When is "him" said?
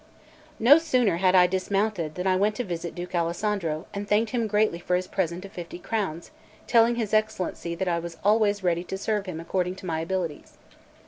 4.31-4.47, 9.27-9.39